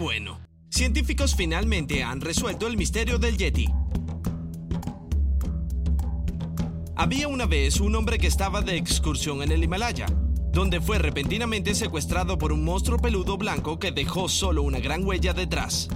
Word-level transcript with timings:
Bueno. 0.00 0.40
Científicos 0.70 1.34
finalmente 1.36 2.02
han 2.02 2.22
resuelto 2.22 2.66
el 2.66 2.78
misterio 2.78 3.18
del 3.18 3.36
Yeti. 3.36 3.68
Había 6.96 7.28
una 7.28 7.44
vez 7.44 7.80
un 7.80 7.94
hombre 7.94 8.16
que 8.16 8.26
estaba 8.26 8.62
de 8.62 8.78
excursión 8.78 9.42
en 9.42 9.52
el 9.52 9.62
Himalaya, 9.62 10.06
donde 10.54 10.80
fue 10.80 10.98
repentinamente 10.98 11.74
secuestrado 11.74 12.38
por 12.38 12.50
un 12.50 12.64
monstruo 12.64 12.96
peludo 12.98 13.36
blanco 13.36 13.78
que 13.78 13.92
dejó 13.92 14.30
solo 14.30 14.62
una 14.62 14.80
gran 14.80 15.04
huella 15.04 15.34
detrás. 15.34 15.90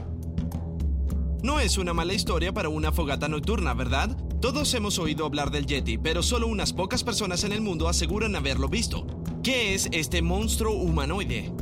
No 1.43 1.59
es 1.59 1.79
una 1.79 1.95
mala 1.95 2.13
historia 2.13 2.53
para 2.53 2.69
una 2.69 2.93
fogata 2.93 3.29
nocturna, 3.29 3.73
¿verdad? 3.73 4.15
Todos 4.39 4.75
hemos 4.75 4.99
oído 4.99 5.25
hablar 5.25 5.51
del 5.51 5.65
Yeti, 5.65 5.97
pero 5.97 6.23
solo 6.23 6.47
unas 6.47 6.75
pocas 6.75 7.05
personas 7.05 7.43
en 7.45 7.53
el 7.53 7.63
mundo 7.63 7.89
aseguran 7.89 8.37
haberlo 8.37 8.69
visto. 8.69 9.07
¿Qué 9.43 9.73
es 9.73 9.89
este 9.93 10.21
monstruo 10.21 10.75
humanoide? 10.75 11.55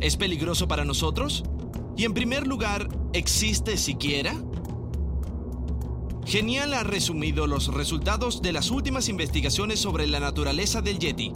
¿Es 0.00 0.16
peligroso 0.16 0.66
para 0.66 0.84
nosotros? 0.84 1.44
Y 1.96 2.04
en 2.04 2.12
primer 2.12 2.46
lugar, 2.46 2.88
¿existe 3.14 3.78
siquiera? 3.78 4.34
Genial 6.26 6.74
ha 6.74 6.82
resumido 6.82 7.46
los 7.46 7.72
resultados 7.72 8.42
de 8.42 8.52
las 8.52 8.70
últimas 8.70 9.08
investigaciones 9.08 9.80
sobre 9.80 10.06
la 10.06 10.20
naturaleza 10.20 10.82
del 10.82 10.98
Yeti. 10.98 11.32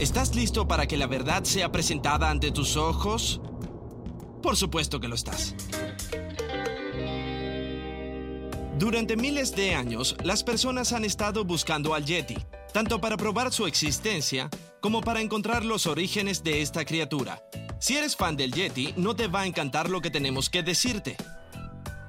¿Estás 0.00 0.34
listo 0.34 0.66
para 0.66 0.86
que 0.86 0.96
la 0.96 1.06
verdad 1.06 1.44
sea 1.44 1.70
presentada 1.70 2.30
ante 2.30 2.50
tus 2.50 2.76
ojos? 2.76 3.40
Por 4.42 4.56
supuesto 4.56 4.98
que 4.98 5.08
lo 5.08 5.14
estás. 5.14 5.54
Durante 8.78 9.16
miles 9.16 9.54
de 9.54 9.74
años, 9.74 10.16
las 10.22 10.42
personas 10.42 10.92
han 10.92 11.04
estado 11.04 11.44
buscando 11.44 11.94
al 11.94 12.04
Yeti, 12.04 12.36
tanto 12.72 13.00
para 13.00 13.16
probar 13.16 13.52
su 13.52 13.66
existencia 13.66 14.50
como 14.80 15.00
para 15.00 15.20
encontrar 15.20 15.64
los 15.64 15.86
orígenes 15.86 16.42
de 16.42 16.60
esta 16.60 16.84
criatura. 16.84 17.42
Si 17.78 17.94
eres 17.94 18.16
fan 18.16 18.36
del 18.36 18.52
Yeti, 18.52 18.94
no 18.96 19.14
te 19.14 19.28
va 19.28 19.40
a 19.42 19.46
encantar 19.46 19.90
lo 19.90 20.00
que 20.00 20.10
tenemos 20.10 20.48
que 20.48 20.62
decirte. 20.62 21.16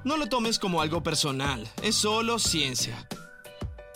No 0.02 0.16
lo 0.16 0.26
tomes 0.26 0.58
como 0.58 0.80
algo 0.80 1.02
personal, 1.02 1.68
es 1.82 1.96
solo 1.96 2.38
ciencia. 2.38 3.06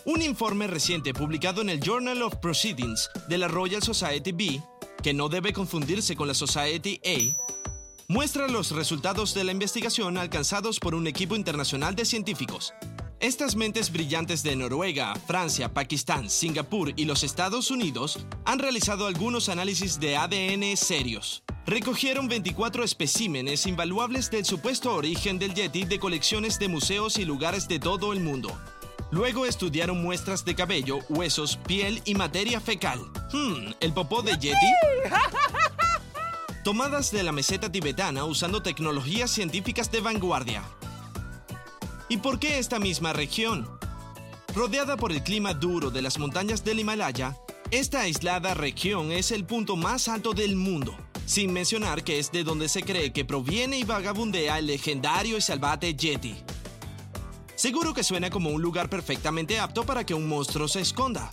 Un 0.05 0.21
informe 0.21 0.67
reciente 0.67 1.15
publicado 1.15 1.63
en 1.63 1.71
el 1.71 1.81
Journal 1.81 2.23
of 2.23 2.37
Proceedings 2.37 3.09
de 3.29 3.39
la 3.39 3.49
Royal 3.49 3.83
Society 3.83 4.33
B, 4.33 4.63
que 5.03 5.15
no 5.15 5.29
debe 5.29 5.53
confundirse 5.53 6.15
con 6.15 6.29
la 6.29 6.35
Society 6.35 7.01
A, 7.07 7.53
muestra 8.09 8.49
los 8.49 8.73
resultados 8.73 9.33
de 9.33 9.45
la 9.45 9.53
investigación 9.53 10.19
alcanzados 10.19 10.79
por 10.79 10.95
un 10.95 11.07
equipo 11.07 11.37
internacional 11.37 11.95
de 11.95 12.05
científicos. 12.05 12.75
Estas 13.23 13.55
mentes 13.55 13.93
brillantes 13.93 14.43
de 14.43 14.57
Noruega, 14.57 15.15
Francia, 15.29 15.73
Pakistán, 15.73 16.29
Singapur 16.29 16.93
y 16.97 17.05
los 17.05 17.23
Estados 17.23 17.71
Unidos 17.71 18.27
han 18.45 18.59
realizado 18.59 19.07
algunos 19.07 19.49
análisis 19.49 20.01
de 20.01 20.17
ADN 20.17 20.77
serios. 20.77 21.45
Recogieron 21.65 22.27
24 22.27 22.83
especímenes 22.83 23.65
invaluables 23.67 24.29
del 24.29 24.45
supuesto 24.45 24.93
origen 24.93 25.39
del 25.39 25.55
Yeti 25.55 25.85
de 25.85 26.01
colecciones 26.01 26.59
de 26.59 26.67
museos 26.67 27.17
y 27.17 27.25
lugares 27.25 27.69
de 27.69 27.79
todo 27.79 28.13
el 28.13 28.19
mundo. 28.19 28.61
Luego 29.13 29.47
estudiaron 29.47 30.03
muestras 30.03 30.45
de 30.45 30.57
cabello, 30.57 30.99
huesos, 31.09 31.61
piel 31.65 32.03
y 32.05 32.17
materia 32.17 32.61
fecal. 32.61 32.99
Hmm, 33.33 33.71
¿el 33.79 33.93
popó 33.93 34.23
de 34.23 34.33
Yeti? 34.33 34.67
Tomadas 36.65 37.13
de 37.13 37.23
la 37.23 37.31
meseta 37.31 37.71
tibetana 37.71 38.25
usando 38.25 38.63
tecnologías 38.63 39.31
científicas 39.31 39.93
de 39.93 40.01
vanguardia. 40.01 40.65
¿Y 42.13 42.19
por 42.19 42.39
qué 42.39 42.59
esta 42.59 42.79
misma 42.79 43.15
región? 43.15 43.67
Rodeada 44.55 44.99
por 44.99 45.13
el 45.13 45.23
clima 45.23 45.55
duro 45.55 45.91
de 45.91 46.03
las 46.03 46.19
montañas 46.19 46.63
del 46.63 46.79
Himalaya, 46.79 47.39
esta 47.71 48.03
aislada 48.03 48.53
región 48.53 49.11
es 49.11 49.31
el 49.31 49.47
punto 49.47 49.77
más 49.77 50.09
alto 50.09 50.35
del 50.35 50.55
mundo, 50.55 50.95
sin 51.25 51.55
mencionar 51.55 52.05
que 52.05 52.19
es 52.19 52.31
de 52.31 52.45
donde 52.45 52.69
se 52.69 52.83
cree 52.83 53.15
que 53.15 53.25
proviene 53.25 53.79
y 53.79 53.85
vagabundea 53.85 54.59
el 54.59 54.67
legendario 54.67 55.39
y 55.39 55.41
salvaje 55.41 55.95
Yeti. 55.95 56.37
Seguro 57.55 57.95
que 57.95 58.05
suena 58.05 58.29
como 58.29 58.51
un 58.51 58.61
lugar 58.61 58.91
perfectamente 58.91 59.59
apto 59.59 59.87
para 59.87 60.05
que 60.05 60.13
un 60.13 60.29
monstruo 60.29 60.69
se 60.69 60.83
esconda. 60.83 61.31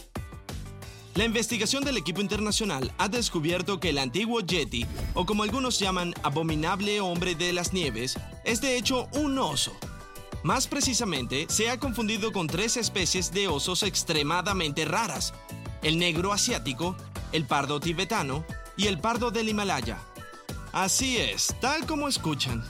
La 1.13 1.25
investigación 1.25 1.83
del 1.83 1.97
equipo 1.97 2.21
internacional 2.21 2.93
ha 2.97 3.09
descubierto 3.09 3.81
que 3.81 3.89
el 3.89 3.97
antiguo 3.97 4.39
Yeti, 4.39 4.85
o 5.13 5.25
como 5.25 5.43
algunos 5.43 5.77
llaman 5.77 6.13
abominable 6.23 7.01
hombre 7.01 7.35
de 7.35 7.51
las 7.51 7.73
nieves, 7.73 8.17
es 8.45 8.61
de 8.61 8.77
hecho 8.77 9.09
un 9.11 9.37
oso. 9.39 9.73
Más 10.43 10.67
precisamente, 10.67 11.45
se 11.49 11.69
ha 11.69 11.77
confundido 11.77 12.31
con 12.31 12.47
tres 12.47 12.77
especies 12.77 13.31
de 13.31 13.47
osos 13.47 13.83
extremadamente 13.83 14.85
raras, 14.85 15.33
el 15.83 15.99
negro 15.99 16.31
asiático, 16.31 16.95
el 17.33 17.45
pardo 17.45 17.79
tibetano 17.79 18.45
y 18.77 18.87
el 18.87 18.99
pardo 18.99 19.31
del 19.31 19.49
Himalaya. 19.49 19.97
Así 20.71 21.17
es, 21.17 21.53
tal 21.59 21.85
como 21.85 22.07
escuchan. 22.07 22.63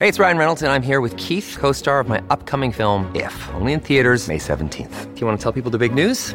Hey, 0.00 0.08
it's 0.08 0.18
Ryan 0.18 0.38
Reynolds, 0.38 0.62
and 0.62 0.70
I'm 0.70 0.82
here 0.82 1.00
with 1.00 1.16
Keith, 1.16 1.56
co 1.58 1.72
star 1.72 1.98
of 1.98 2.08
my 2.08 2.20
upcoming 2.30 2.72
film, 2.72 3.10
If, 3.14 3.34
only 3.54 3.72
in 3.72 3.80
theaters, 3.80 4.28
May 4.28 4.38
17th. 4.38 5.14
Do 5.14 5.20
you 5.20 5.26
want 5.26 5.38
to 5.38 5.42
tell 5.42 5.52
people 5.52 5.70
the 5.70 5.78
big 5.78 5.92
news? 5.92 6.34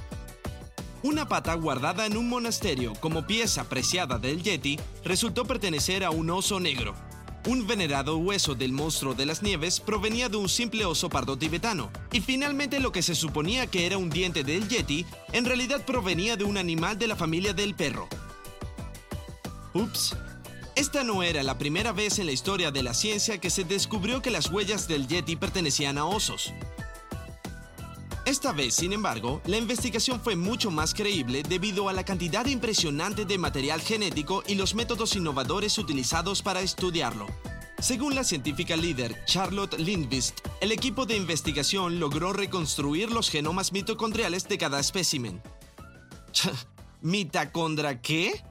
Una 1.03 1.27
pata 1.27 1.55
guardada 1.55 2.05
en 2.05 2.15
un 2.15 2.29
monasterio 2.29 2.93
como 2.99 3.25
pieza 3.25 3.63
preciada 3.67 4.19
del 4.19 4.43
Yeti 4.43 4.79
resultó 5.03 5.45
pertenecer 5.45 6.03
a 6.03 6.11
un 6.11 6.29
oso 6.29 6.59
negro. 6.59 6.93
Un 7.47 7.65
venerado 7.65 8.17
hueso 8.17 8.53
del 8.53 8.71
monstruo 8.71 9.15
de 9.15 9.25
las 9.25 9.41
nieves 9.41 9.79
provenía 9.79 10.29
de 10.29 10.37
un 10.37 10.47
simple 10.47 10.85
oso 10.85 11.09
pardo 11.09 11.39
tibetano, 11.39 11.89
y 12.11 12.21
finalmente 12.21 12.79
lo 12.79 12.91
que 12.91 13.01
se 13.01 13.15
suponía 13.15 13.65
que 13.65 13.87
era 13.87 13.97
un 13.97 14.11
diente 14.11 14.43
del 14.43 14.67
Yeti 14.67 15.07
en 15.31 15.45
realidad 15.45 15.83
provenía 15.87 16.37
de 16.37 16.43
un 16.43 16.57
animal 16.57 16.99
de 16.99 17.07
la 17.07 17.15
familia 17.15 17.53
del 17.53 17.73
perro. 17.73 18.07
Ups. 19.73 20.15
Esta 20.75 21.03
no 21.03 21.23
era 21.23 21.41
la 21.41 21.57
primera 21.57 21.93
vez 21.93 22.19
en 22.19 22.27
la 22.27 22.31
historia 22.31 22.69
de 22.69 22.83
la 22.83 22.93
ciencia 22.93 23.39
que 23.39 23.49
se 23.49 23.63
descubrió 23.63 24.21
que 24.21 24.29
las 24.29 24.51
huellas 24.51 24.87
del 24.87 25.07
Yeti 25.07 25.35
pertenecían 25.35 25.97
a 25.97 26.05
osos. 26.05 26.53
Esta 28.25 28.51
vez, 28.51 28.75
sin 28.75 28.93
embargo, 28.93 29.41
la 29.45 29.57
investigación 29.57 30.21
fue 30.21 30.35
mucho 30.35 30.69
más 30.69 30.93
creíble 30.93 31.41
debido 31.41 31.89
a 31.89 31.93
la 31.93 32.05
cantidad 32.05 32.45
impresionante 32.45 33.25
de 33.25 33.39
material 33.39 33.81
genético 33.81 34.43
y 34.45 34.55
los 34.55 34.75
métodos 34.75 35.15
innovadores 35.15 35.77
utilizados 35.79 36.43
para 36.43 36.61
estudiarlo. 36.61 37.25
Según 37.79 38.13
la 38.13 38.23
científica 38.23 38.75
líder 38.75 39.25
Charlotte 39.25 39.79
Lindvist, 39.79 40.39
el 40.61 40.71
equipo 40.71 41.07
de 41.07 41.17
investigación 41.17 41.99
logró 41.99 42.31
reconstruir 42.31 43.09
los 43.09 43.31
genomas 43.31 43.71
mitocondriales 43.71 44.47
de 44.47 44.59
cada 44.59 44.79
espécimen. 44.79 45.41
¿Mitacondra 47.01 48.01
qué? 48.01 48.43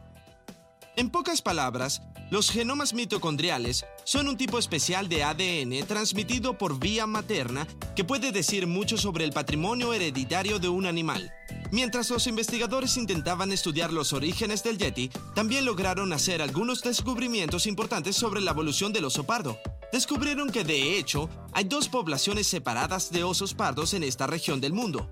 En 0.96 1.10
pocas 1.10 1.42
palabras, 1.42 2.02
los 2.30 2.50
genomas 2.50 2.94
mitocondriales 2.94 3.84
son 4.04 4.28
un 4.28 4.36
tipo 4.36 4.58
especial 4.58 5.08
de 5.08 5.24
ADN 5.24 5.86
transmitido 5.86 6.56
por 6.56 6.78
vía 6.78 7.06
materna 7.06 7.66
que 7.96 8.04
puede 8.04 8.30
decir 8.30 8.66
mucho 8.66 8.96
sobre 8.96 9.24
el 9.24 9.32
patrimonio 9.32 9.92
hereditario 9.92 10.60
de 10.60 10.68
un 10.68 10.86
animal. 10.86 11.32
Mientras 11.72 12.08
los 12.10 12.26
investigadores 12.26 12.96
intentaban 12.96 13.52
estudiar 13.52 13.92
los 13.92 14.12
orígenes 14.12 14.62
del 14.62 14.78
Yeti, 14.78 15.10
también 15.34 15.64
lograron 15.64 16.12
hacer 16.12 16.40
algunos 16.40 16.82
descubrimientos 16.82 17.66
importantes 17.66 18.16
sobre 18.16 18.40
la 18.40 18.52
evolución 18.52 18.92
del 18.92 19.04
oso 19.04 19.24
pardo. 19.24 19.58
Descubrieron 19.92 20.50
que 20.50 20.64
de 20.64 20.98
hecho 20.98 21.28
hay 21.52 21.64
dos 21.64 21.88
poblaciones 21.88 22.46
separadas 22.46 23.10
de 23.10 23.24
osos 23.24 23.54
pardos 23.54 23.92
en 23.94 24.04
esta 24.04 24.26
región 24.26 24.60
del 24.60 24.72
mundo. 24.72 25.10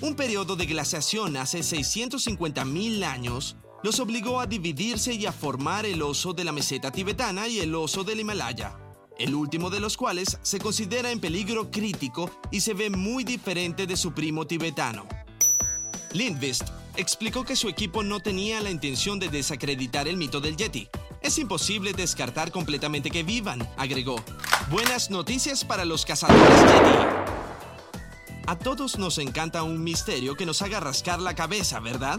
Un 0.00 0.16
periodo 0.16 0.56
de 0.56 0.66
glaciación 0.66 1.36
hace 1.36 1.60
650.000 1.60 3.04
años 3.04 3.56
los 3.82 3.98
obligó 4.00 4.40
a 4.40 4.46
dividirse 4.46 5.12
y 5.14 5.26
a 5.26 5.32
formar 5.32 5.86
el 5.86 6.02
oso 6.02 6.32
de 6.32 6.44
la 6.44 6.52
meseta 6.52 6.90
tibetana 6.90 7.48
y 7.48 7.58
el 7.60 7.74
oso 7.74 8.04
del 8.04 8.20
Himalaya. 8.20 8.76
el 9.18 9.34
último 9.34 9.70
de 9.70 9.78
los 9.78 9.96
cuales 9.96 10.38
se 10.42 10.58
considera 10.58 11.10
en 11.10 11.20
peligro 11.20 11.70
crítico 11.70 12.30
y 12.50 12.60
se 12.60 12.74
ve 12.74 12.90
muy 12.90 13.24
diferente 13.24 13.86
de 13.86 13.96
su 13.96 14.12
primo 14.12 14.46
tibetano. 14.46 15.06
Lindvist 16.12 16.64
explicó 16.96 17.44
que 17.44 17.54
su 17.54 17.68
equipo 17.68 18.02
no 18.02 18.20
tenía 18.20 18.60
la 18.60 18.70
intención 18.70 19.18
de 19.18 19.28
desacreditar 19.28 20.08
el 20.08 20.16
mito 20.16 20.40
del 20.40 20.56
Yeti. 20.56 20.88
Es 21.20 21.38
imposible 21.38 21.92
descartar 21.92 22.50
completamente 22.50 23.10
que 23.10 23.22
vivan, 23.22 23.68
agregó. 23.76 24.16
Buenas 24.70 25.10
noticias 25.10 25.64
para 25.64 25.84
los 25.84 26.04
cazadores 26.04 26.60
Yeti. 26.60 27.32
A 28.46 28.58
todos 28.58 28.98
nos 28.98 29.18
encanta 29.18 29.62
un 29.62 29.84
misterio 29.84 30.34
que 30.34 30.46
nos 30.46 30.62
haga 30.62 30.80
rascar 30.80 31.20
la 31.20 31.34
cabeza, 31.34 31.78
¿verdad? 31.78 32.18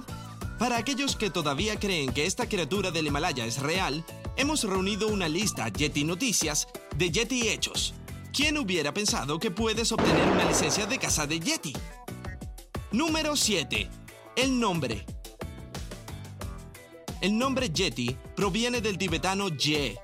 Para 0.64 0.78
aquellos 0.78 1.18
que 1.18 1.30
todavía 1.30 1.78
creen 1.78 2.14
que 2.14 2.26
esta 2.26 2.48
criatura 2.48 2.90
del 2.90 3.08
Himalaya 3.08 3.46
es 3.46 3.62
real, 3.62 4.02
hemos 4.38 4.64
reunido 4.64 5.10
una 5.10 5.28
lista 5.28 5.68
Yeti 5.68 6.06
Noticias 6.06 6.70
de 6.96 7.12
Yeti 7.12 7.50
Hechos. 7.50 7.94
¿Quién 8.32 8.58
hubiera 8.58 8.94
pensado 8.94 9.40
que 9.40 9.52
puedes 9.52 9.92
obtener 9.92 10.26
una 10.32 10.46
licencia 10.46 10.86
de 10.86 10.98
caza 10.98 11.28
de 11.28 11.42
Yeti? 11.42 11.74
Número 12.94 13.36
7. 13.36 13.90
El 14.38 14.58
nombre. 14.58 15.06
El 17.20 17.38
nombre 17.38 17.70
Yeti 17.70 18.16
proviene 18.34 18.80
del 18.80 18.98
tibetano 18.98 19.50
Ye, 19.50 20.00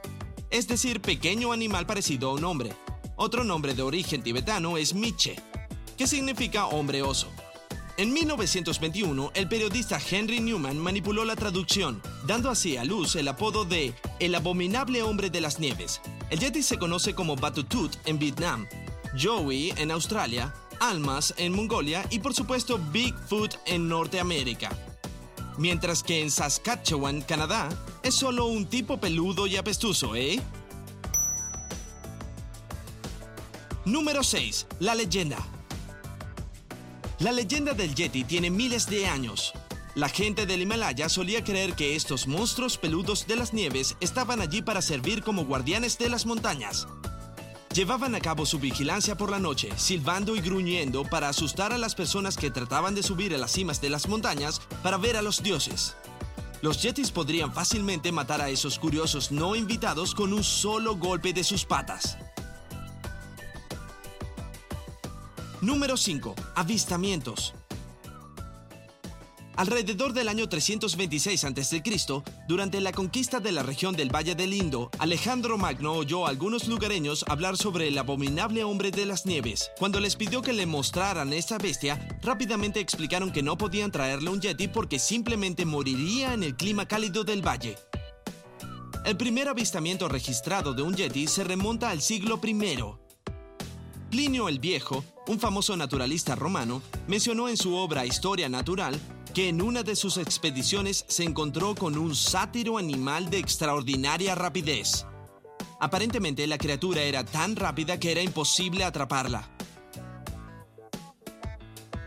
es 0.50 0.68
decir, 0.68 1.00
pequeño 1.00 1.54
animal 1.54 1.86
parecido 1.86 2.32
a 2.32 2.34
un 2.34 2.44
hombre. 2.44 2.74
Otro 3.16 3.46
nombre 3.46 3.76
de 3.76 3.82
origen 3.82 4.24
tibetano 4.24 4.76
es 4.76 4.94
Miche, 4.94 5.38
que 5.96 6.06
significa 6.06 6.66
hombre 6.66 7.02
oso. 7.02 7.32
En 8.00 8.14
1921, 8.14 9.32
el 9.34 9.50
periodista 9.50 10.00
Henry 10.00 10.40
Newman 10.40 10.78
manipuló 10.78 11.26
la 11.26 11.36
traducción, 11.36 12.02
dando 12.26 12.50
así 12.50 12.78
a 12.78 12.86
luz 12.86 13.18
el 13.18 13.28
apodo 13.28 13.66
de 13.66 13.94
El 14.22 14.36
abominable 14.36 15.04
hombre 15.04 15.30
de 15.30 15.42
las 15.42 15.60
nieves. 15.60 16.00
El 16.30 16.40
Yeti 16.40 16.64
se 16.64 16.78
conoce 16.78 17.14
como 17.14 17.36
Batutut 17.36 17.94
en 18.06 18.18
Vietnam, 18.18 18.66
Joey 19.22 19.74
en 19.76 19.92
Australia, 19.92 20.54
Almas 20.80 21.34
en 21.36 21.52
Mongolia 21.52 22.06
y 22.10 22.20
por 22.20 22.34
supuesto 22.34 22.80
Bigfoot 22.94 23.56
en 23.66 23.90
Norteamérica. 23.90 24.70
Mientras 25.58 26.02
que 26.02 26.22
en 26.22 26.32
Saskatchewan, 26.32 27.20
Canadá, 27.20 27.68
es 28.02 28.16
solo 28.16 28.46
un 28.46 28.66
tipo 28.68 28.98
peludo 28.98 29.46
y 29.46 29.58
apestoso, 29.58 30.16
¿eh? 30.16 30.40
Número 33.84 34.24
6. 34.24 34.68
La 34.80 34.96
leyenda. 34.96 35.59
La 37.20 37.34
leyenda 37.34 37.74
del 37.74 37.96
Yeti 37.96 38.24
tiene 38.24 38.50
miles 38.50 38.90
de 38.90 39.06
años. 39.06 39.52
La 39.94 40.08
gente 40.08 40.46
del 40.46 40.62
Himalaya 40.62 41.10
solía 41.10 41.44
creer 41.44 41.74
que 41.74 41.98
estos 41.98 42.28
monstruos 42.28 42.78
peludos 42.78 43.28
de 43.28 43.36
las 43.36 43.52
nieves 43.52 43.98
estaban 44.00 44.40
allí 44.40 44.62
para 44.62 44.82
servir 44.82 45.22
como 45.22 45.44
guardianes 45.44 45.98
de 45.98 46.08
las 46.08 46.26
montañas. 46.26 46.88
Llevaban 47.74 48.16
a 48.16 48.22
cabo 48.22 48.46
su 48.46 48.58
vigilancia 48.58 49.18
por 49.18 49.32
la 49.32 49.38
noche, 49.38 49.70
silbando 49.76 50.34
y 50.34 50.40
gruñendo 50.40 51.04
para 51.04 51.28
asustar 51.28 51.74
a 51.74 51.78
las 51.78 51.94
personas 51.94 52.38
que 52.38 52.52
trataban 52.52 52.96
de 52.96 53.04
subir 53.04 53.36
a 53.36 53.38
las 53.38 53.52
cimas 53.52 53.82
de 53.82 53.90
las 53.90 54.08
montañas 54.08 54.62
para 54.82 54.96
ver 54.96 55.18
a 55.18 55.22
los 55.22 55.44
dioses. 55.44 55.98
Los 56.62 56.82
yetis 56.82 57.12
podrían 57.12 57.54
fácilmente 57.54 58.14
matar 58.14 58.40
a 58.40 58.50
esos 58.50 58.80
curiosos 58.80 59.30
no 59.30 59.58
invitados 59.58 60.16
con 60.16 60.32
un 60.32 60.44
solo 60.46 60.96
golpe 60.96 61.34
de 61.34 61.44
sus 61.44 61.66
patas. 61.66 62.18
Número 65.62 65.98
5. 65.98 66.36
Avistamientos. 66.56 67.54
Alrededor 69.58 70.14
del 70.14 70.30
año 70.30 70.48
326 70.48 71.44
a.C., 71.44 71.84
durante 72.48 72.80
la 72.80 72.94
conquista 72.94 73.42
de 73.42 73.52
la 73.52 73.62
región 73.62 73.94
del 73.94 74.10
Valle 74.10 74.36
del 74.36 74.54
Indo, 74.54 74.90
Alejandro 75.00 75.58
Magno 75.58 75.92
oyó 75.92 76.26
a 76.26 76.30
algunos 76.30 76.70
lugareños 76.70 77.26
hablar 77.28 77.58
sobre 77.58 77.90
el 77.90 77.98
abominable 77.98 78.64
hombre 78.64 78.92
de 78.92 79.06
las 79.06 79.26
nieves. 79.26 79.70
Cuando 79.78 80.00
les 80.00 80.16
pidió 80.16 80.42
que 80.42 80.54
le 80.54 80.66
mostraran 80.66 81.34
esta 81.34 81.58
bestia, 81.58 82.08
rápidamente 82.22 82.80
explicaron 82.80 83.30
que 83.30 83.44
no 83.44 83.58
podían 83.58 83.92
traerle 83.92 84.30
un 84.30 84.40
yeti 84.40 84.70
porque 84.70 84.98
simplemente 84.98 85.66
moriría 85.66 86.34
en 86.34 86.44
el 86.44 86.56
clima 86.56 86.88
cálido 86.88 87.26
del 87.26 87.46
valle. 87.46 87.76
El 89.04 89.18
primer 89.18 89.50
avistamiento 89.50 90.08
registrado 90.08 90.74
de 90.74 90.84
un 90.84 90.96
yeti 90.96 91.28
se 91.28 91.44
remonta 91.44 91.90
al 91.90 92.02
siglo 92.02 92.40
I. 92.42 92.78
Plinio 94.10 94.48
el 94.48 94.60
Viejo, 94.60 95.04
un 95.30 95.40
famoso 95.40 95.78
naturalista 95.78 96.34
romano, 96.34 96.82
mencionó 97.08 97.50
en 97.50 97.56
su 97.56 97.76
obra 97.76 98.04
Historia 98.04 98.50
Natural 98.50 99.00
que 99.36 99.48
en 99.48 99.62
una 99.62 99.84
de 99.84 99.96
sus 99.96 100.18
expediciones 100.18 101.06
se 101.08 101.24
encontró 101.24 101.76
con 101.76 102.00
un 102.00 102.16
sátiro 102.16 102.80
animal 102.80 103.30
de 103.30 103.38
extraordinaria 103.38 104.34
rapidez. 104.34 105.06
Aparentemente 105.80 106.48
la 106.48 106.58
criatura 106.58 107.04
era 107.04 107.24
tan 107.24 107.56
rápida 107.56 108.00
que 108.00 108.12
era 108.12 108.24
imposible 108.24 108.84
atraparla. 108.84 109.48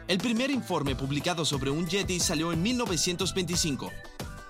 El 0.08 0.18
primer 0.18 0.50
informe 0.50 0.96
publicado 0.96 1.44
sobre 1.44 1.70
un 1.70 1.86
yeti 1.86 2.18
salió 2.18 2.52
en 2.52 2.60
1925. 2.60 3.88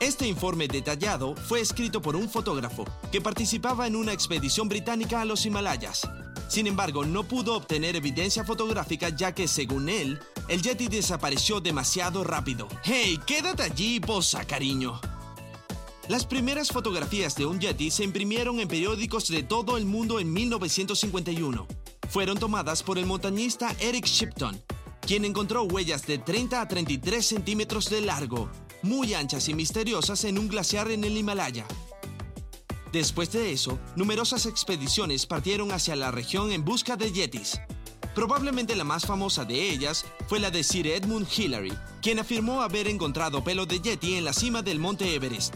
Este 0.00 0.26
informe 0.26 0.66
detallado 0.66 1.36
fue 1.36 1.60
escrito 1.60 2.00
por 2.00 2.16
un 2.16 2.26
fotógrafo 2.26 2.86
que 3.12 3.20
participaba 3.20 3.86
en 3.86 3.96
una 3.96 4.14
expedición 4.14 4.70
británica 4.70 5.20
a 5.20 5.26
los 5.26 5.44
Himalayas. 5.44 6.08
Sin 6.48 6.66
embargo, 6.66 7.04
no 7.04 7.24
pudo 7.24 7.56
obtener 7.56 7.96
evidencia 7.96 8.44
fotográfica 8.44 9.08
ya 9.08 9.34
que, 9.34 9.48
según 9.48 9.88
él, 9.88 10.18
el 10.48 10.62
Yeti 10.62 10.88
desapareció 10.88 11.60
demasiado 11.60 12.24
rápido. 12.24 12.68
¡Hey, 12.84 13.18
quédate 13.26 13.62
allí 13.62 14.00
posa, 14.00 14.44
cariño! 14.44 15.00
Las 16.08 16.26
primeras 16.26 16.68
fotografías 16.68 17.36
de 17.36 17.46
un 17.46 17.60
Yeti 17.60 17.90
se 17.90 18.04
imprimieron 18.04 18.60
en 18.60 18.68
periódicos 18.68 19.28
de 19.28 19.42
todo 19.42 19.76
el 19.76 19.86
mundo 19.86 20.18
en 20.20 20.32
1951. 20.32 21.66
Fueron 22.10 22.38
tomadas 22.38 22.82
por 22.82 22.98
el 22.98 23.06
montañista 23.06 23.74
Eric 23.78 24.04
Shipton, 24.04 24.60
quien 25.00 25.24
encontró 25.24 25.62
huellas 25.62 26.06
de 26.06 26.18
30 26.18 26.60
a 26.60 26.68
33 26.68 27.24
centímetros 27.24 27.88
de 27.88 28.00
largo, 28.02 28.50
muy 28.82 29.14
anchas 29.14 29.48
y 29.48 29.54
misteriosas 29.54 30.24
en 30.24 30.38
un 30.38 30.48
glaciar 30.48 30.90
en 30.90 31.04
el 31.04 31.16
Himalaya. 31.16 31.66
Después 32.92 33.32
de 33.32 33.52
eso, 33.52 33.78
numerosas 33.96 34.44
expediciones 34.44 35.24
partieron 35.24 35.72
hacia 35.72 35.96
la 35.96 36.10
región 36.10 36.52
en 36.52 36.62
busca 36.64 36.96
de 36.96 37.10
yetis. 37.10 37.58
Probablemente 38.14 38.76
la 38.76 38.84
más 38.84 39.06
famosa 39.06 39.46
de 39.46 39.70
ellas 39.70 40.04
fue 40.28 40.38
la 40.38 40.50
de 40.50 40.62
Sir 40.62 40.86
Edmund 40.86 41.26
Hillary, 41.34 41.72
quien 42.02 42.18
afirmó 42.18 42.60
haber 42.60 42.88
encontrado 42.88 43.42
pelo 43.42 43.64
de 43.64 43.80
yeti 43.80 44.16
en 44.16 44.24
la 44.24 44.34
cima 44.34 44.60
del 44.60 44.78
monte 44.78 45.14
Everest. 45.14 45.54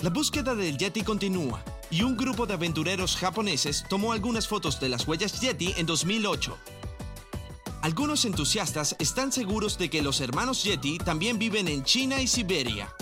La 0.00 0.10
búsqueda 0.10 0.54
del 0.54 0.78
yeti 0.78 1.02
continúa, 1.02 1.64
y 1.90 2.02
un 2.02 2.16
grupo 2.16 2.46
de 2.46 2.54
aventureros 2.54 3.16
japoneses 3.16 3.84
tomó 3.88 4.12
algunas 4.12 4.46
fotos 4.46 4.78
de 4.78 4.88
las 4.88 5.08
huellas 5.08 5.40
yeti 5.40 5.74
en 5.76 5.86
2008. 5.86 6.56
Algunos 7.82 8.24
entusiastas 8.24 8.94
están 9.00 9.32
seguros 9.32 9.76
de 9.76 9.90
que 9.90 10.02
los 10.02 10.20
hermanos 10.20 10.62
Yeti 10.62 10.98
también 10.98 11.36
viven 11.36 11.66
en 11.66 11.82
China 11.82 12.22
y 12.22 12.28
Siberia. 12.28 12.94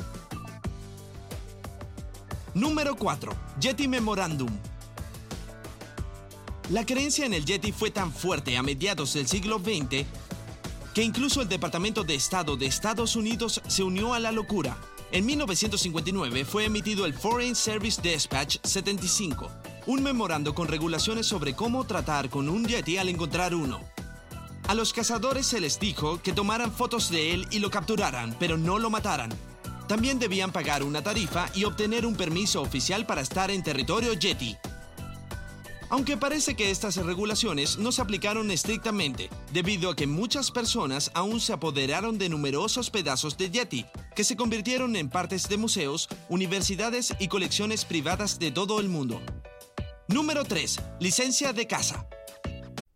Número 2.61 2.95
4. 2.95 3.33
Yeti 3.59 3.89
Memorandum. 3.89 4.51
La 6.69 6.85
creencia 6.85 7.25
en 7.25 7.33
el 7.33 7.47
Yeti 7.47 7.73
fue 7.73 7.91
tan 7.91 8.13
fuerte 8.13 8.59
a 8.59 8.63
mediados 8.63 9.15
del 9.15 9.27
siglo 9.27 9.61
XX 9.61 10.05
que 10.93 11.03
incluso 11.03 11.41
el 11.41 11.49
Departamento 11.49 12.05
de 12.05 12.17
Estado 12.17 12.59
de 12.59 12.67
Estados 12.67 13.17
Unidos 13.17 13.63
se 13.67 13.83
unió 13.83 14.13
a 14.13 14.21
la 14.21 14.31
locura. 14.31 14.77
En 15.11 15.25
1959 15.25 16.45
fue 16.45 16.67
emitido 16.67 17.07
el 17.07 17.15
Foreign 17.15 17.55
Service 17.57 17.99
Dispatch 18.03 18.59
75, 18.63 19.51
un 19.87 20.03
memorando 20.03 20.55
con 20.55 20.69
regulaciones 20.69 21.25
sobre 21.25 21.55
cómo 21.55 21.87
tratar 21.87 22.29
con 22.29 22.51
un 22.51 22.67
Yeti 22.67 22.99
al 22.99 23.09
encontrar 23.09 23.55
uno. 23.55 23.81
A 24.69 24.75
los 24.75 24.93
cazadores 24.93 25.47
se 25.47 25.61
les 25.61 25.81
dijo 25.81 26.21
que 26.21 26.35
tomaran 26.35 26.73
fotos 26.73 27.09
de 27.09 27.33
él 27.33 27.47
y 27.51 27.61
lo 27.61 27.71
capturaran, 27.71 28.37
pero 28.39 28.59
no 28.59 28.79
lo 28.79 28.91
mataran. 28.91 29.31
También 29.91 30.21
debían 30.21 30.53
pagar 30.53 30.85
una 30.85 31.03
tarifa 31.03 31.51
y 31.53 31.65
obtener 31.65 32.07
un 32.07 32.15
permiso 32.15 32.63
oficial 32.63 33.07
para 33.07 33.23
estar 33.23 33.51
en 33.51 33.61
territorio 33.61 34.13
Yeti. 34.13 34.57
Aunque 35.89 36.17
parece 36.17 36.55
que 36.55 36.71
estas 36.71 36.95
regulaciones 36.95 37.77
no 37.77 37.91
se 37.91 38.01
aplicaron 38.01 38.53
estrictamente, 38.53 39.29
debido 39.53 39.91
a 39.91 39.97
que 39.97 40.07
muchas 40.07 40.53
personas 40.53 41.11
aún 41.13 41.41
se 41.41 41.55
apoderaron 41.55 42.19
de 42.19 42.29
numerosos 42.29 42.89
pedazos 42.89 43.37
de 43.37 43.51
Yeti, 43.51 43.85
que 44.15 44.23
se 44.23 44.37
convirtieron 44.37 44.95
en 44.95 45.11
partes 45.11 45.49
de 45.49 45.57
museos, 45.57 46.09
universidades 46.29 47.13
y 47.19 47.27
colecciones 47.27 47.85
privadas 47.85 48.39
de 48.39 48.53
todo 48.53 48.79
el 48.79 48.89
mundo. 48.89 49.21
Número 50.07 50.45
3. 50.45 50.81
Licencia 51.01 51.53
de 51.53 51.67
casa. 51.67 52.07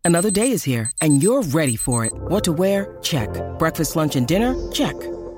Another 0.05 0.31
day 0.31 0.49
is 0.49 0.65
here 0.65 0.89
and 1.01 1.21
you're 1.21 1.45
ready 1.49 1.75
for 1.75 2.05
it. 2.05 2.13
What 2.29 2.45
to 2.45 2.53
wear? 2.53 2.97
Check. 3.01 3.29
Breakfast, 3.59 3.97
lunch 3.97 4.15
and 4.15 4.25
dinner? 4.25 4.55
Check. 4.71 4.95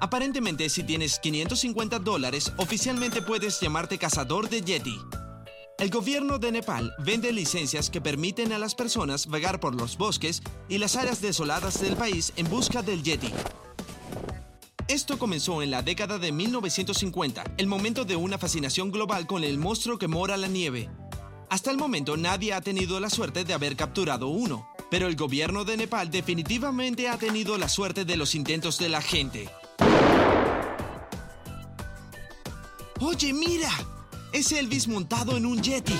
Aparentemente, 0.00 0.68
si 0.68 0.82
tienes 0.82 1.18
550 1.18 1.98
dólares, 2.00 2.52
oficialmente 2.58 3.22
puedes 3.22 3.60
llamarte 3.60 3.98
cazador 3.98 4.48
de 4.48 4.60
yeti. 4.60 4.98
El 5.78 5.90
gobierno 5.90 6.38
de 6.38 6.52
Nepal 6.52 6.94
vende 6.98 7.32
licencias 7.32 7.90
que 7.90 8.00
permiten 8.00 8.52
a 8.52 8.58
las 8.58 8.74
personas 8.74 9.26
vagar 9.26 9.60
por 9.60 9.74
los 9.74 9.96
bosques 9.96 10.42
y 10.68 10.78
las 10.78 10.96
áreas 10.96 11.20
desoladas 11.20 11.80
del 11.80 11.96
país 11.96 12.32
en 12.36 12.48
busca 12.48 12.82
del 12.82 13.02
yeti. 13.02 13.32
Esto 14.88 15.18
comenzó 15.18 15.62
en 15.62 15.70
la 15.70 15.82
década 15.82 16.18
de 16.18 16.30
1950, 16.30 17.44
el 17.56 17.66
momento 17.66 18.04
de 18.04 18.16
una 18.16 18.38
fascinación 18.38 18.90
global 18.90 19.26
con 19.26 19.44
el 19.44 19.58
monstruo 19.58 19.98
que 19.98 20.08
mora 20.08 20.36
la 20.36 20.46
nieve. 20.46 20.88
Hasta 21.50 21.70
el 21.70 21.76
momento 21.76 22.16
nadie 22.16 22.52
ha 22.54 22.60
tenido 22.60 23.00
la 23.00 23.10
suerte 23.10 23.44
de 23.44 23.54
haber 23.54 23.76
capturado 23.76 24.28
uno, 24.28 24.68
pero 24.90 25.08
el 25.08 25.16
gobierno 25.16 25.64
de 25.64 25.76
Nepal 25.76 26.10
definitivamente 26.10 27.08
ha 27.08 27.18
tenido 27.18 27.58
la 27.58 27.68
suerte 27.68 28.04
de 28.04 28.16
los 28.16 28.34
intentos 28.34 28.78
de 28.78 28.88
la 28.88 29.02
gente. 29.02 29.48
Oye, 33.00 33.34
mira, 33.34 33.70
es 34.32 34.52
Elvis 34.52 34.88
montado 34.88 35.36
en 35.36 35.44
un 35.44 35.60
Yeti. 35.60 35.94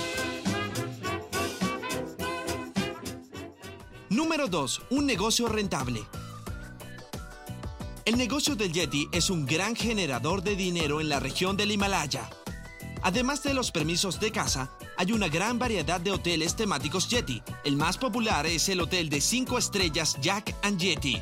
Número 4.09 4.47
2. 4.47 4.81
Un 4.89 5.05
negocio 5.05 5.47
rentable. 5.47 6.03
El 8.03 8.17
negocio 8.17 8.55
del 8.55 8.73
Yeti 8.73 9.07
es 9.11 9.29
un 9.29 9.45
gran 9.45 9.75
generador 9.75 10.41
de 10.41 10.55
dinero 10.55 10.99
en 10.99 11.09
la 11.09 11.19
región 11.19 11.55
del 11.55 11.71
Himalaya. 11.71 12.27
Además 13.03 13.43
de 13.43 13.53
los 13.53 13.71
permisos 13.71 14.19
de 14.19 14.31
caza, 14.31 14.71
hay 14.97 15.11
una 15.11 15.27
gran 15.27 15.59
variedad 15.59 16.01
de 16.01 16.11
hoteles 16.11 16.55
temáticos 16.55 17.09
Yeti. 17.09 17.43
El 17.63 17.77
más 17.77 17.99
popular 17.99 18.47
es 18.47 18.69
el 18.69 18.81
hotel 18.81 19.09
de 19.09 19.21
5 19.21 19.59
estrellas 19.59 20.17
Jack 20.19 20.55
and 20.63 20.79
Yeti. 20.79 21.21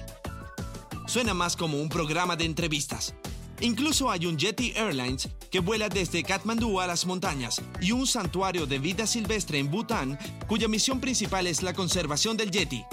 Suena 1.05 1.33
más 1.33 1.57
como 1.57 1.81
un 1.81 1.89
programa 1.89 2.37
de 2.37 2.45
entrevistas. 2.45 3.13
Incluso 3.61 4.11
hay 4.11 4.25
un 4.25 4.37
Yeti 4.37 4.73
Airlines 4.75 5.29
que 5.49 5.59
vuela 5.59 5.87
desde 5.87 6.23
Kathmandú 6.23 6.79
a 6.81 6.87
las 6.87 7.05
montañas 7.05 7.61
y 7.79 7.91
un 7.91 8.05
santuario 8.05 8.65
de 8.65 8.79
vida 8.79 9.07
silvestre 9.07 9.59
en 9.59 9.71
Bután 9.71 10.19
cuya 10.47 10.67
misión 10.67 10.99
principal 10.99 11.47
es 11.47 11.63
la 11.63 11.73
conservación 11.73 12.35
del 12.35 12.51
Yeti. 12.51 12.83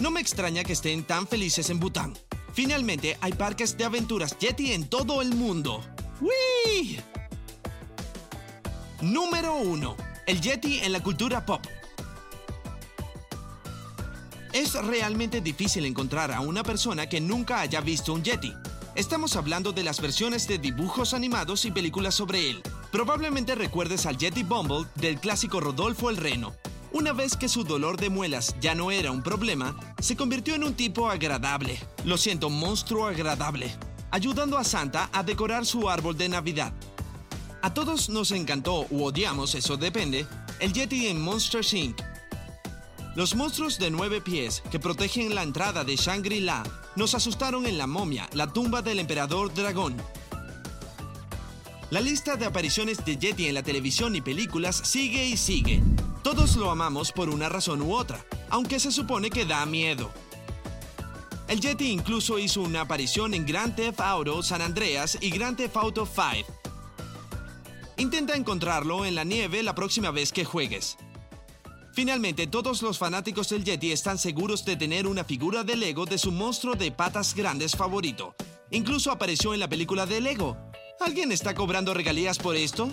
No 0.00 0.10
me 0.10 0.20
extraña 0.20 0.64
que 0.64 0.72
estén 0.72 1.04
tan 1.04 1.28
felices 1.28 1.70
en 1.70 1.78
Bután. 1.78 2.14
Finalmente 2.52 3.16
hay 3.20 3.32
parques 3.32 3.78
de 3.78 3.84
aventuras 3.84 4.36
Yeti 4.38 4.72
en 4.72 4.88
todo 4.88 5.22
el 5.22 5.34
mundo. 5.34 5.80
¡Wii! 6.20 7.00
Número 9.00 9.56
1. 9.56 9.96
El 10.26 10.40
Yeti 10.40 10.80
en 10.80 10.92
la 10.92 11.00
cultura 11.00 11.46
pop. 11.46 11.64
Es 14.52 14.74
realmente 14.74 15.40
difícil 15.40 15.86
encontrar 15.86 16.30
a 16.30 16.40
una 16.40 16.62
persona 16.62 17.08
que 17.08 17.20
nunca 17.20 17.60
haya 17.60 17.80
visto 17.80 18.12
un 18.12 18.22
Yeti. 18.22 18.52
Estamos 18.94 19.36
hablando 19.36 19.72
de 19.72 19.84
las 19.84 20.02
versiones 20.02 20.46
de 20.46 20.58
dibujos 20.58 21.14
animados 21.14 21.64
y 21.64 21.70
películas 21.70 22.14
sobre 22.14 22.50
él. 22.50 22.62
Probablemente 22.90 23.54
recuerdes 23.54 24.04
al 24.04 24.18
Yeti 24.18 24.42
Bumble 24.42 24.86
del 24.96 25.18
clásico 25.18 25.60
Rodolfo 25.60 26.10
el 26.10 26.18
Reno. 26.18 26.52
Una 26.92 27.14
vez 27.14 27.34
que 27.34 27.48
su 27.48 27.64
dolor 27.64 27.98
de 27.98 28.10
muelas 28.10 28.54
ya 28.60 28.74
no 28.74 28.90
era 28.90 29.10
un 29.10 29.22
problema, 29.22 29.74
se 29.98 30.14
convirtió 30.14 30.54
en 30.54 30.64
un 30.64 30.74
tipo 30.74 31.08
agradable. 31.08 31.80
Lo 32.04 32.18
siento, 32.18 32.50
monstruo 32.50 33.06
agradable. 33.06 33.74
Ayudando 34.10 34.58
a 34.58 34.64
Santa 34.64 35.08
a 35.10 35.22
decorar 35.22 35.64
su 35.64 35.88
árbol 35.88 36.18
de 36.18 36.28
Navidad. 36.28 36.74
A 37.62 37.72
todos 37.72 38.10
nos 38.10 38.30
encantó 38.30 38.86
u 38.90 39.04
odiamos, 39.04 39.54
eso 39.54 39.78
depende, 39.78 40.26
el 40.60 40.74
Yeti 40.74 41.06
en 41.06 41.18
Monster 41.18 41.64
Inc. 41.72 41.98
Los 43.14 43.34
monstruos 43.34 43.78
de 43.78 43.90
nueve 43.90 44.22
pies 44.22 44.62
que 44.70 44.78
protegen 44.78 45.34
la 45.34 45.42
entrada 45.42 45.84
de 45.84 45.96
Shangri-La 45.96 46.62
nos 46.96 47.14
asustaron 47.14 47.66
en 47.66 47.76
la 47.76 47.86
momia, 47.86 48.26
la 48.32 48.50
tumba 48.50 48.80
del 48.80 49.00
emperador 49.00 49.52
dragón. 49.52 49.96
La 51.90 52.00
lista 52.00 52.36
de 52.36 52.46
apariciones 52.46 53.04
de 53.04 53.18
Yeti 53.18 53.48
en 53.48 53.54
la 53.54 53.62
televisión 53.62 54.16
y 54.16 54.22
películas 54.22 54.76
sigue 54.76 55.26
y 55.26 55.36
sigue. 55.36 55.82
Todos 56.22 56.56
lo 56.56 56.70
amamos 56.70 57.12
por 57.12 57.28
una 57.28 57.50
razón 57.50 57.82
u 57.82 57.94
otra, 57.94 58.24
aunque 58.48 58.80
se 58.80 58.90
supone 58.90 59.28
que 59.28 59.44
da 59.44 59.66
miedo. 59.66 60.10
El 61.48 61.60
Yeti 61.60 61.90
incluso 61.90 62.38
hizo 62.38 62.62
una 62.62 62.80
aparición 62.80 63.34
en 63.34 63.44
Grand 63.44 63.76
Theft 63.76 64.00
Auto 64.00 64.42
San 64.42 64.62
Andreas 64.62 65.18
y 65.20 65.28
Grand 65.28 65.58
Theft 65.58 65.76
Auto 65.76 66.06
5. 66.06 66.50
Intenta 67.98 68.36
encontrarlo 68.36 69.04
en 69.04 69.14
la 69.14 69.24
nieve 69.24 69.62
la 69.62 69.74
próxima 69.74 70.10
vez 70.10 70.32
que 70.32 70.46
juegues. 70.46 70.96
Finalmente, 71.92 72.46
todos 72.46 72.80
los 72.80 72.96
fanáticos 72.98 73.50
del 73.50 73.64
Yeti 73.64 73.92
están 73.92 74.16
seguros 74.16 74.64
de 74.64 74.76
tener 74.76 75.06
una 75.06 75.24
figura 75.24 75.62
de 75.62 75.76
Lego 75.76 76.06
de 76.06 76.16
su 76.16 76.32
monstruo 76.32 76.74
de 76.74 76.90
patas 76.90 77.34
grandes 77.34 77.76
favorito. 77.76 78.34
Incluso 78.70 79.10
apareció 79.10 79.52
en 79.52 79.60
la 79.60 79.68
película 79.68 80.06
de 80.06 80.22
Lego. 80.22 80.56
¿Alguien 81.00 81.32
está 81.32 81.54
cobrando 81.54 81.92
regalías 81.92 82.38
por 82.38 82.56
esto? 82.56 82.90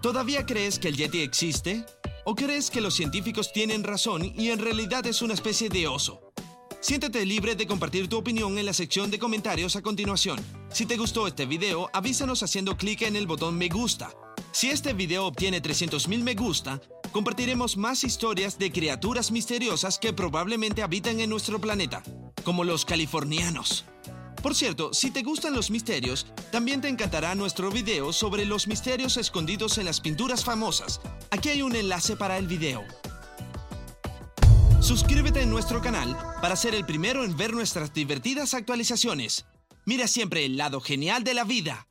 ¿Todavía 0.00 0.46
crees 0.46 0.78
que 0.78 0.88
el 0.88 0.96
Yeti 0.96 1.22
existe? 1.22 1.84
¿O 2.24 2.36
crees 2.36 2.70
que 2.70 2.80
los 2.80 2.94
científicos 2.94 3.52
tienen 3.52 3.82
razón 3.82 4.24
y 4.24 4.50
en 4.50 4.60
realidad 4.60 5.04
es 5.06 5.20
una 5.20 5.34
especie 5.34 5.68
de 5.68 5.88
oso? 5.88 6.32
Siéntete 6.80 7.26
libre 7.26 7.56
de 7.56 7.66
compartir 7.66 8.08
tu 8.08 8.18
opinión 8.18 8.56
en 8.56 8.66
la 8.66 8.72
sección 8.72 9.10
de 9.10 9.18
comentarios 9.18 9.74
a 9.74 9.82
continuación. 9.82 10.59
Si 10.72 10.86
te 10.86 10.96
gustó 10.96 11.26
este 11.26 11.46
video, 11.46 11.90
avísanos 11.92 12.44
haciendo 12.44 12.76
clic 12.76 13.02
en 13.02 13.16
el 13.16 13.26
botón 13.26 13.58
me 13.58 13.68
gusta. 13.68 14.10
Si 14.52 14.70
este 14.70 14.92
video 14.92 15.26
obtiene 15.26 15.60
300.000 15.60 16.22
me 16.22 16.34
gusta, 16.34 16.80
compartiremos 17.12 17.76
más 17.76 18.04
historias 18.04 18.56
de 18.56 18.70
criaturas 18.70 19.32
misteriosas 19.32 19.98
que 19.98 20.12
probablemente 20.12 20.82
habitan 20.82 21.18
en 21.18 21.28
nuestro 21.28 21.60
planeta, 21.60 22.02
como 22.44 22.62
los 22.62 22.84
californianos. 22.84 23.84
Por 24.42 24.54
cierto, 24.54 24.94
si 24.94 25.10
te 25.10 25.22
gustan 25.22 25.54
los 25.54 25.72
misterios, 25.72 26.26
también 26.52 26.80
te 26.80 26.88
encantará 26.88 27.34
nuestro 27.34 27.70
video 27.70 28.12
sobre 28.12 28.44
los 28.46 28.68
misterios 28.68 29.16
escondidos 29.16 29.76
en 29.78 29.86
las 29.86 30.00
pinturas 30.00 30.44
famosas. 30.44 31.00
Aquí 31.30 31.48
hay 31.48 31.62
un 31.62 31.74
enlace 31.74 32.14
para 32.16 32.38
el 32.38 32.46
video. 32.46 32.84
Suscríbete 34.80 35.42
en 35.42 35.50
nuestro 35.50 35.82
canal 35.82 36.16
para 36.40 36.56
ser 36.56 36.74
el 36.74 36.86
primero 36.86 37.24
en 37.24 37.36
ver 37.36 37.52
nuestras 37.52 37.92
divertidas 37.92 38.54
actualizaciones. 38.54 39.44
Mira 39.84 40.06
siempre 40.06 40.44
el 40.44 40.56
lado 40.56 40.80
genial 40.80 41.24
de 41.24 41.34
la 41.34 41.44
vida. 41.44 41.89